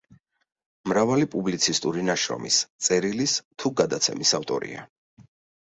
მრავალი 0.93 1.27
პუბლიცისტური 1.35 2.05
ნაშრომის, 2.09 2.57
წერილის 2.87 3.37
თუ 3.63 3.73
გადაცემის 3.83 4.37
ავტორია. 4.43 4.89